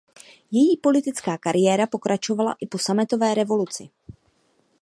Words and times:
Její 0.51 0.77
politická 0.77 1.37
kariéra 1.37 1.87
pokračovala 1.87 2.55
i 2.61 2.67
po 2.67 2.77
sametové 2.79 3.33
revoluci. 3.35 3.89